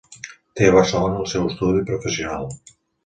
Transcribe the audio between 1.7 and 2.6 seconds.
professional.